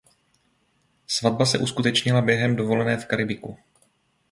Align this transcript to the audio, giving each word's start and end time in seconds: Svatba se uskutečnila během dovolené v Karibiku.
Svatba 1.07 1.45
se 1.45 1.57
uskutečnila 1.59 2.21
během 2.21 2.55
dovolené 2.55 2.97
v 2.97 3.05
Karibiku. 3.05 3.57